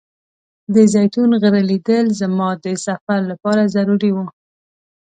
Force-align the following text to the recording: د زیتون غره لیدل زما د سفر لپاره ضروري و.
د 0.73 0.75
زیتون 0.93 1.29
غره 1.41 1.61
لیدل 1.69 2.05
زما 2.21 2.49
د 2.65 2.67
سفر 2.85 3.19
لپاره 3.31 3.71
ضروري 3.75 4.11
و. 4.13 4.17